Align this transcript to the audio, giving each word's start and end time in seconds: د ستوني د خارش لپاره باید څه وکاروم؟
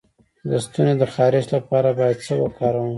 د 0.49 0.51
ستوني 0.65 0.93
د 1.01 1.03
خارش 1.13 1.45
لپاره 1.55 1.89
باید 1.99 2.17
څه 2.27 2.33
وکاروم؟ 2.43 2.89